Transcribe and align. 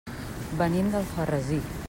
Venim 0.61 0.89
d'Alfarrasí. 0.95 1.61